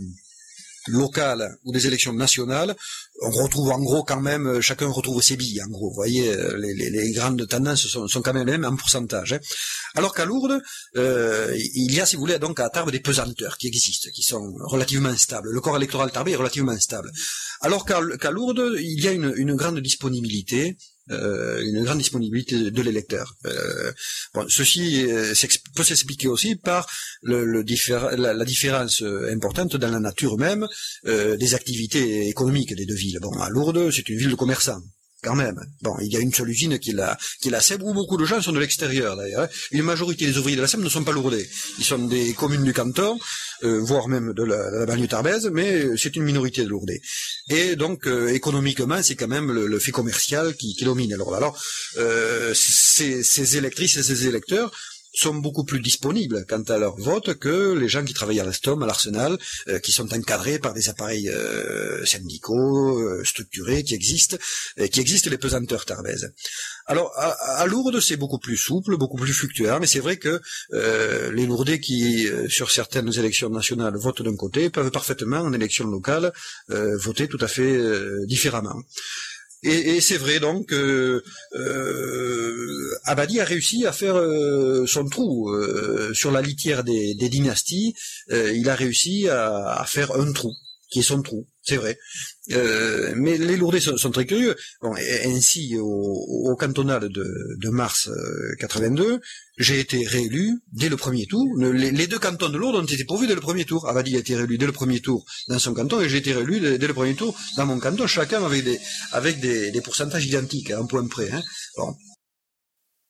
locales 0.89 1.57
ou 1.63 1.71
des 1.71 1.87
élections 1.87 2.13
nationales, 2.13 2.75
on 3.21 3.31
retrouve 3.31 3.69
en 3.71 3.79
gros 3.79 4.03
quand 4.03 4.21
même, 4.21 4.61
chacun 4.61 4.87
retrouve 4.87 5.21
ses 5.21 5.35
billes, 5.35 5.61
en 5.61 5.69
gros. 5.69 5.89
Vous 5.89 5.95
voyez, 5.95 6.35
les, 6.57 6.89
les, 6.89 7.11
grandes 7.11 7.47
tendances 7.47 7.87
sont, 7.87 8.21
quand 8.21 8.33
même 8.33 8.45
les 8.45 8.57
mêmes 8.57 8.65
en 8.65 8.75
pourcentage. 8.75 9.33
Hein. 9.33 9.39
Alors 9.95 10.13
qu'à 10.13 10.25
Lourdes, 10.25 10.61
euh, 10.95 11.55
il 11.75 11.93
y 11.93 11.99
a, 11.99 12.05
si 12.05 12.15
vous 12.15 12.21
voulez, 12.21 12.39
donc 12.39 12.59
à 12.59 12.69
Tarbes 12.69 12.91
des 12.91 12.99
pesanteurs 12.99 13.57
qui 13.57 13.67
existent, 13.67 14.09
qui 14.13 14.23
sont 14.23 14.53
relativement 14.65 15.15
stables. 15.15 15.49
Le 15.51 15.61
corps 15.61 15.77
électoral 15.77 16.11
tarbais 16.11 16.31
est 16.31 16.37
relativement 16.37 16.77
stable. 16.79 17.11
Alors 17.61 17.85
qu'à 17.85 17.99
qu 18.01 18.27
Lourdes, 18.31 18.75
il 18.79 19.03
y 19.03 19.07
a 19.07 19.11
une 19.11 19.55
grande 19.55 19.79
disponibilité 19.79 20.77
une 21.09 21.83
grande 21.83 21.97
disponibilité 21.97 22.71
de 22.71 22.81
l'électeur. 22.81 23.35
bon, 24.33 24.45
ceci 24.47 25.05
peut 25.75 25.83
s'expliquer 25.83 26.27
aussi 26.27 26.55
par 26.55 26.87
le, 27.21 27.45
le 27.45 27.63
la, 28.15 28.33
la, 28.33 28.45
différence 28.45 29.03
importante 29.31 29.75
dans 29.75 29.91
la 29.91 29.99
nature 29.99 30.37
même 30.37 30.67
des 31.05 31.53
activités 31.53 32.27
économiques 32.27 32.75
des 32.75 32.85
deux 32.85 32.95
villes. 32.95 33.19
Bon, 33.21 33.31
à 33.39 33.49
Lourdes, 33.49 33.91
c'est 33.91 34.07
une 34.09 34.17
ville 34.17 34.31
de 34.31 34.35
commerçants 34.35 34.81
quand 35.21 35.35
même. 35.35 35.59
Bon, 35.81 35.95
il 36.01 36.11
y 36.11 36.17
a 36.17 36.19
une 36.19 36.33
seule 36.33 36.49
usine 36.49 36.79
qui 36.79 36.91
la, 36.91 37.17
qui 37.41 37.49
la 37.49 37.59
où 37.81 37.93
beaucoup 37.93 38.17
de 38.17 38.25
gens 38.25 38.41
sont 38.41 38.51
de 38.51 38.59
l'extérieur 38.59 39.15
d'ailleurs. 39.15 39.43
Hein. 39.43 39.49
Une 39.71 39.83
majorité 39.83 40.25
des 40.25 40.37
ouvriers 40.37 40.55
de 40.55 40.61
la 40.61 40.67
SEM 40.67 40.81
ne 40.81 40.89
sont 40.89 41.03
pas 41.03 41.11
lourdés. 41.11 41.47
Ils 41.77 41.83
sont 41.83 41.99
des 41.99 42.33
communes 42.33 42.63
du 42.63 42.73
canton, 42.73 43.19
euh, 43.63 43.79
voire 43.79 44.07
même 44.07 44.33
de 44.33 44.43
la, 44.43 44.71
la 44.71 44.85
banlieue 44.85 45.07
tarbaise, 45.07 45.49
mais 45.51 45.97
c'est 45.97 46.15
une 46.15 46.23
minorité 46.23 46.63
de 46.63 46.69
lourdés. 46.69 47.01
Et 47.49 47.75
donc, 47.75 48.07
euh, 48.07 48.33
économiquement, 48.33 49.01
c'est 49.03 49.15
quand 49.15 49.27
même 49.27 49.51
le, 49.51 49.79
fait 49.79 49.91
commercial 49.91 50.55
qui, 50.55 50.75
domine. 50.83 51.13
Alors, 51.13 51.35
alors 51.35 51.61
euh, 51.97 52.53
ces 52.53 53.57
électrices 53.57 53.97
et 53.97 54.03
ces 54.03 54.27
électeurs 54.27 54.71
sont 55.19 55.35
beaucoup 55.35 55.65
plus 55.65 55.81
disponibles 55.81 56.45
quant 56.47 56.61
à 56.61 56.77
leur 56.77 56.95
vote 56.97 57.33
que 57.35 57.73
les 57.73 57.89
gens 57.89 58.05
qui 58.05 58.13
travaillent 58.13 58.39
à 58.39 58.45
l'Alstom, 58.45 58.81
à 58.83 58.87
l'Arsenal, 58.87 59.37
euh, 59.67 59.79
qui 59.79 59.91
sont 59.91 60.13
encadrés 60.13 60.59
par 60.59 60.73
des 60.73 60.87
appareils 60.89 61.29
euh, 61.29 62.05
syndicaux 62.05 62.99
euh, 62.99 63.23
structurés 63.25 63.83
qui 63.83 63.93
existent, 63.95 64.37
qui 64.91 64.99
existent 64.99 65.29
les 65.29 65.37
pesanteurs 65.37 65.85
tarbaises. 65.85 66.31
Alors 66.85 67.11
à, 67.17 67.65
Lourdes, 67.67 67.99
c'est 67.99 68.15
beaucoup 68.15 68.39
plus 68.39 68.57
souple, 68.57 68.97
beaucoup 68.97 69.17
plus 69.17 69.33
fluctuant, 69.33 69.79
mais 69.79 69.87
c'est 69.87 69.99
vrai 69.99 70.17
que 70.17 70.41
les 70.71 71.45
Lourdais 71.45 71.79
qui, 71.79 72.27
sur 72.47 72.71
certaines 72.71 73.13
élections 73.19 73.49
nationales, 73.49 73.95
votent 73.95 74.23
d'un 74.23 74.35
côté, 74.35 74.69
peuvent 74.69 74.89
parfaitement 74.89 75.39
en 75.39 75.53
élection 75.53 75.85
locale 75.85 76.31
voter 76.67 77.27
tout 77.27 77.37
à 77.41 77.47
fait 77.47 77.79
différemment. 78.25 78.81
Et, 79.61 79.99
c'est 79.99 80.17
vrai 80.17 80.39
donc 80.39 80.71
euh, 80.71 81.21
Abadi 83.03 83.41
a 83.41 83.43
réussi 83.43 83.85
à 83.85 83.91
faire 83.91 84.15
euh, 84.15 84.85
son 84.85 85.05
trou 85.09 85.49
euh, 85.49 86.13
sur 86.13 86.31
la 86.31 86.41
litière 86.41 86.85
des, 86.85 87.13
dynasties. 87.15 87.93
Il 88.29 88.69
a 88.69 88.75
réussi 88.75 89.27
à, 89.27 89.83
faire 89.85 90.13
un 90.13 90.31
trou 90.31 90.53
qui 90.89 90.99
est 90.99 91.03
son 91.03 91.21
trou, 91.21 91.47
c'est 91.61 91.77
vrai. 91.77 91.97
Euh, 92.51 93.13
mais 93.15 93.37
les 93.37 93.57
Lourdais 93.57 93.79
sont, 93.79 94.11
très 94.11 94.25
curieux. 94.25 94.55
Bon, 94.81 94.93
ainsi, 95.25 95.77
au, 95.77 95.85
au 95.85 96.55
cantonal 96.55 97.09
de, 97.09 97.69
mars 97.69 98.09
82, 98.59 99.19
j'ai 99.59 99.79
été 99.79 100.05
réélu 100.07 100.61
dès 100.71 100.89
le 100.89 100.97
premier 100.97 101.27
tour. 101.27 101.45
Les, 101.57 102.07
deux 102.07 102.17
cantons 102.17 102.49
de 102.49 102.57
Lourdes 102.57 102.77
ont 102.77 102.85
été 102.85 103.03
pourvus 103.05 103.27
dès 103.27 103.35
le 103.35 103.41
premier 103.41 103.65
tour. 103.65 103.87
Abadi 103.87 104.15
a 104.15 104.19
été 104.19 104.35
réélu 104.35 104.57
dès 104.57 104.65
le 104.65 104.71
premier 104.71 104.99
tour 104.99 105.25
dans 105.47 105.59
son 105.59 105.73
canton 105.73 106.01
et 106.01 106.09
j'ai 106.09 106.17
été 106.17 106.33
réélu 106.33 106.59
dès, 106.59 106.87
le 106.87 106.93
premier 106.93 107.15
tour 107.15 107.37
dans 107.57 107.65
mon 107.65 107.79
canton, 107.79 108.07
chacun 108.07 108.43
avec 108.43 108.63
des, 108.63 108.79
avec 109.11 109.39
des, 109.39 109.81
pourcentages 109.81 110.25
identiques, 110.25 110.71
à 110.71 110.79
un 110.79 110.85
point 110.85 111.05
près. 111.07 111.29
Hein. 111.31 111.43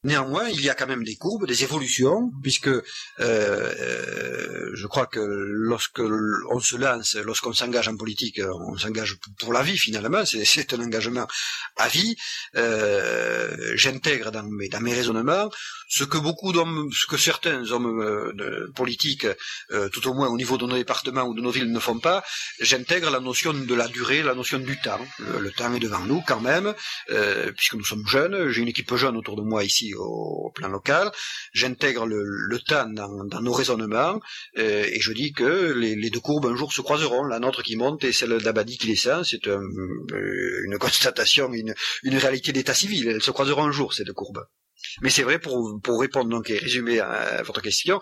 Néanmoins, 0.05 0.47
il 0.47 0.61
y 0.61 0.69
a 0.69 0.75
quand 0.75 0.87
même 0.87 1.03
des 1.03 1.17
courbes, 1.17 1.45
des 1.45 1.63
évolutions, 1.63 2.31
puisque 2.41 2.69
euh, 2.69 2.81
euh, 3.19 4.71
je 4.73 4.87
crois 4.87 5.07
que 5.07 5.19
lorsque 5.19 5.99
on 5.99 6.59
se 6.61 6.77
lance, 6.77 7.15
lorsqu'on 7.15 7.51
s'engage 7.51 7.89
en 7.89 7.97
politique, 7.97 8.39
on 8.41 8.77
s'engage 8.77 9.17
pour 9.39 9.51
la 9.51 9.61
vie 9.61 9.77
finalement, 9.77 10.23
c'est 10.25 10.73
un 10.73 10.79
engagement 10.79 11.27
à 11.75 11.89
vie. 11.89 12.15
Euh, 12.55 13.73
J'intègre 13.75 14.31
dans 14.31 14.43
mes, 14.43 14.93
raisonnements 14.93 15.49
ce 15.89 16.05
que 16.05 16.17
beaucoup 16.17 16.53
d'hommes, 16.53 16.89
ce 16.93 17.05
que 17.05 17.17
certains 17.17 17.69
hommes 17.71 17.99
euh, 18.01 18.71
politiques, 18.75 19.27
euh, 19.71 19.89
tout 19.89 20.07
au 20.07 20.13
moins 20.13 20.27
au 20.27 20.37
niveau 20.37 20.57
de 20.57 20.65
nos 20.65 20.75
départements 20.75 21.23
ou 21.23 21.33
de 21.33 21.41
nos 21.41 21.51
villes, 21.51 21.71
ne 21.71 21.79
font 21.79 21.99
pas. 21.99 22.23
J'intègre 22.61 23.09
la 23.09 23.19
notion 23.19 23.53
de 23.53 23.75
la 23.75 23.89
durée, 23.89 24.21
la 24.21 24.35
notion 24.35 24.59
du 24.59 24.79
temps. 24.79 25.05
Le, 25.39 25.51
temps 25.51 25.73
est 25.73 25.79
devant 25.79 26.05
nous 26.05 26.21
quand 26.25 26.39
même, 26.39 26.73
puisque 27.57 27.73
nous 27.73 27.83
sommes 27.83 28.07
jeunes. 28.07 28.49
J'ai 28.49 28.61
une 28.61 28.67
équipe 28.67 28.95
jeune 28.95 29.17
autour 29.17 29.35
de 29.35 29.41
moi 29.41 29.63
ici 29.63 29.88
au, 29.95 30.51
plan 30.53 30.69
local. 30.69 31.11
J'intègre 31.53 32.05
le, 32.05 32.23
le, 32.23 32.59
temps 32.59 32.89
dans, 32.89 33.41
nos 33.41 33.53
raisonnements 33.53 34.19
et 34.55 34.99
je 34.99 35.13
dis 35.13 35.31
que 35.31 35.73
les, 35.73 36.09
deux 36.09 36.19
courbes 36.19 36.47
un 36.47 36.55
jour 36.55 36.73
se 36.73 36.81
croiseront. 36.81 37.23
La 37.23 37.39
nôtre 37.39 37.63
qui 37.63 37.75
monte 37.75 38.03
et 38.03 38.11
celle 38.11 38.41
d'Abadi 38.41 38.77
qui 38.77 38.87
descend. 38.87 39.23
C'est 39.23 39.47
une 39.47 40.77
constatation, 40.79 41.51
une, 41.53 41.73
une 42.03 42.17
réalité 42.17 42.51
d'état 42.51 42.73
civil. 42.73 43.07
Elles 43.07 43.21
se 43.21 43.31
croiseront 43.31 43.65
un 43.65 43.71
jour 43.71 43.93
ces 43.93 44.03
deux 44.03 44.13
courbes. 44.13 44.45
Mais 45.01 45.09
c'est 45.09 45.23
vrai, 45.23 45.39
pour, 45.39 45.79
pour 45.81 45.99
répondre 45.99 46.29
donc 46.29 46.49
et 46.49 46.57
résumer 46.57 46.99
à, 46.99 47.41
votre 47.43 47.61
question, 47.61 47.99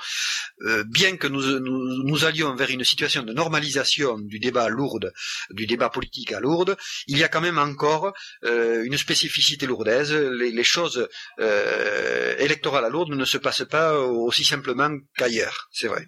euh, 0.62 0.84
bien 0.88 1.18
que 1.18 1.28
nous, 1.28 1.60
nous, 1.60 2.26
allions 2.26 2.56
vers 2.56 2.70
une 2.70 2.84
situation 2.84 3.24
de 3.24 3.34
normalisation 3.34 4.18
du 4.18 4.40
débat 4.40 4.66
à 4.66 4.70
Lourdes, 4.70 5.14
du 5.52 5.68
débat 5.68 5.90
politique 5.90 6.32
à 6.32 6.40
Lourdes, 6.40 6.78
il 7.08 7.18
y 7.18 7.24
a 7.24 7.28
quand 7.28 7.42
même 7.42 7.58
encore 7.58 8.14
euh, 8.44 8.84
une 8.84 8.98
spécificité 8.98 9.66
lourdaise. 9.66 10.14
Les, 10.14 10.64
choses 10.64 11.08
euh, 11.40 12.36
électorales 12.40 12.86
à 12.86 12.90
Lourdes 12.90 13.14
ne 13.14 13.26
se 13.26 13.38
passent 13.38 13.68
pas 13.70 13.98
aussi 14.00 14.44
simplement 14.44 14.92
qu'ailleurs, 15.16 15.70
c'est 15.72 15.88
vrai. 15.88 16.08